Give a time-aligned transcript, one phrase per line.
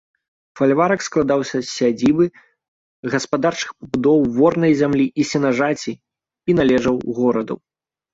[0.59, 2.25] Фальварак складаўся з сядзібы,
[3.15, 7.55] гаспадарчых пабудоў, ворнай зямлі і сенажаці і належаў гораду.